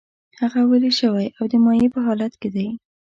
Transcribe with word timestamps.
هغه 0.39 0.61
ویلې 0.69 0.91
شوی 0.99 1.27
او 1.37 1.43
د 1.51 1.53
مایع 1.65 1.87
په 1.93 1.99
حالت 2.05 2.33
کې 2.41 2.49
دی. 2.55 2.67